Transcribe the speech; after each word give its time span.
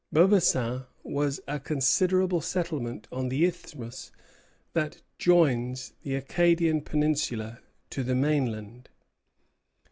Beaubassin 0.11 0.87
was 1.03 1.39
a 1.47 1.59
considerable 1.59 2.41
settlement 2.41 3.07
on 3.11 3.29
the 3.29 3.45
isthmus 3.45 4.11
that 4.73 5.03
joins 5.19 5.93
the 6.01 6.15
Acadian 6.15 6.81
peninsula 6.81 7.59
to 7.91 8.01
the 8.01 8.15
mainland. 8.15 8.89